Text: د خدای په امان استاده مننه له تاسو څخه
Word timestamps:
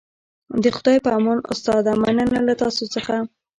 د 0.63 0.65
خدای 0.77 0.97
په 1.05 1.09
امان 1.17 1.39
استاده 1.53 1.91
مننه 2.01 2.39
له 2.47 2.53
تاسو 2.61 2.83
څخه 2.95 3.15